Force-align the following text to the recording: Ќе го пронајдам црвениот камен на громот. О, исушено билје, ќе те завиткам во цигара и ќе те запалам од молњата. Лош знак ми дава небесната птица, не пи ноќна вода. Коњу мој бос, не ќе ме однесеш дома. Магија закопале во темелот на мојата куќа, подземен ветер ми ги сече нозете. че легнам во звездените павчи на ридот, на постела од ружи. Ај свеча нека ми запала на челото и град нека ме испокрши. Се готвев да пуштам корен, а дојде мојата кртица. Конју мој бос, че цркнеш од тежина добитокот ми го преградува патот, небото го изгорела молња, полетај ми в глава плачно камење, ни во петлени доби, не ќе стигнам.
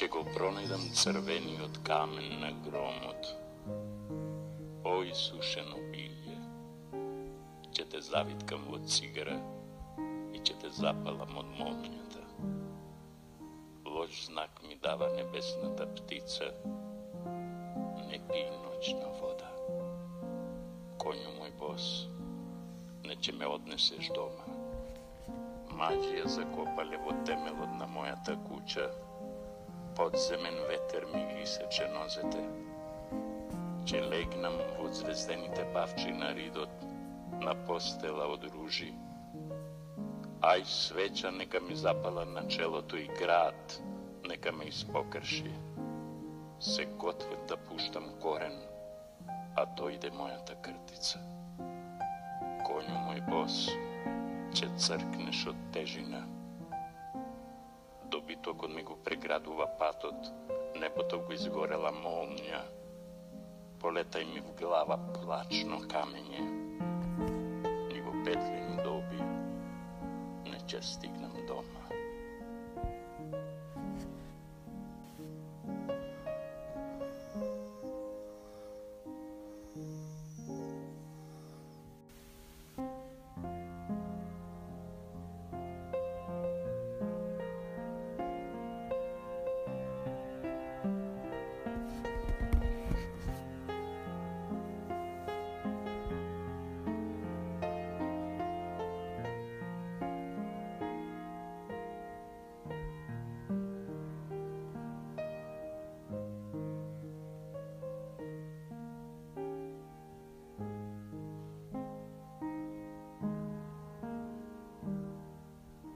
Ќе 0.00 0.06
го 0.08 0.20
пронајдам 0.24 0.84
црвениот 0.96 1.74
камен 1.84 2.38
на 2.40 2.48
громот. 2.64 3.26
О, 4.88 4.92
исушено 5.04 5.76
билје, 5.92 6.36
ќе 7.76 7.84
те 7.92 8.00
завиткам 8.06 8.64
во 8.70 8.78
цигара 8.94 9.34
и 10.32 10.40
ќе 10.40 10.56
те 10.62 10.70
запалам 10.78 11.36
од 11.42 11.50
молњата. 11.58 12.22
Лош 13.90 14.22
знак 14.30 14.62
ми 14.64 14.78
дава 14.88 15.10
небесната 15.18 15.84
птица, 16.00 16.48
не 18.08 18.22
пи 18.32 18.46
ноќна 18.54 19.12
вода. 19.20 19.52
Коњу 21.04 21.36
мој 21.42 21.52
бос, 21.60 21.90
не 23.04 23.20
ќе 23.20 23.36
ме 23.36 23.52
однесеш 23.58 24.08
дома. 24.16 24.48
Магија 25.84 26.24
закопале 26.40 27.04
во 27.04 27.20
темелот 27.28 27.76
на 27.84 27.92
мојата 27.98 28.40
куќа, 28.48 28.88
подземен 29.96 30.56
ветер 30.68 31.06
ми 31.14 31.22
ги 31.34 31.46
сече 31.46 31.88
нозете. 31.88 32.42
че 33.90 34.02
легнам 34.02 34.54
во 34.78 34.88
звездените 34.92 35.64
павчи 35.74 36.12
на 36.12 36.34
ридот, 36.34 36.70
на 37.42 37.54
постела 37.66 38.28
од 38.30 38.44
ружи. 38.54 38.92
Ај 40.46 40.62
свеча 40.64 41.32
нека 41.34 41.60
ми 41.60 41.74
запала 41.74 42.24
на 42.24 42.46
челото 42.48 42.96
и 42.96 43.08
град 43.18 43.80
нека 44.28 44.52
ме 44.52 44.64
испокрши. 44.64 45.52
Се 46.60 46.84
готвев 46.84 47.46
да 47.48 47.56
пуштам 47.56 48.06
корен, 48.22 48.56
а 49.56 49.66
дојде 49.80 50.12
мојата 50.14 50.54
кртица. 50.62 51.18
Конју 52.68 52.98
мој 53.08 53.24
бос, 53.30 53.66
че 54.54 54.70
цркнеш 54.76 55.46
од 55.50 55.58
тежина 55.72 56.22
добитокот 58.60 58.76
ми 58.76 58.82
го 58.82 58.96
преградува 59.04 59.66
патот, 59.78 60.14
небото 60.76 61.20
го 61.20 61.32
изгорела 61.32 61.92
молња, 61.92 62.60
полетај 63.80 64.24
ми 64.34 64.40
в 64.40 64.52
глава 64.60 64.98
плачно 65.14 65.80
камење, 65.88 66.42
ни 67.88 68.00
во 68.00 68.12
петлени 68.24 68.76
доби, 68.84 69.20
не 70.44 70.58
ќе 70.68 70.82
стигнам. 70.82 71.19